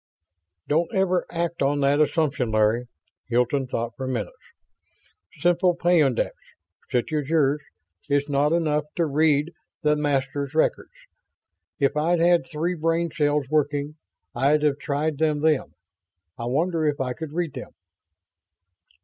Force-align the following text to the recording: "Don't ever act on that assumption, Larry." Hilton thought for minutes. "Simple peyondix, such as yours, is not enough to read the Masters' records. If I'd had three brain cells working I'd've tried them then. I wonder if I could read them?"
"Don't 0.67 0.89
ever 0.95 1.27
act 1.29 1.61
on 1.61 1.81
that 1.81 2.01
assumption, 2.01 2.49
Larry." 2.49 2.85
Hilton 3.27 3.67
thought 3.67 3.91
for 3.95 4.07
minutes. 4.07 4.35
"Simple 5.39 5.75
peyondix, 5.75 6.33
such 6.89 7.13
as 7.13 7.29
yours, 7.29 7.61
is 8.09 8.27
not 8.27 8.51
enough 8.51 8.85
to 8.95 9.05
read 9.05 9.53
the 9.83 9.95
Masters' 9.95 10.55
records. 10.55 10.89
If 11.79 11.95
I'd 11.95 12.19
had 12.19 12.47
three 12.47 12.73
brain 12.73 13.11
cells 13.15 13.45
working 13.47 13.93
I'd've 14.33 14.79
tried 14.79 15.19
them 15.19 15.41
then. 15.41 15.65
I 16.35 16.45
wonder 16.45 16.83
if 16.87 16.99
I 16.99 17.13
could 17.13 17.33
read 17.33 17.53
them?" 17.53 17.69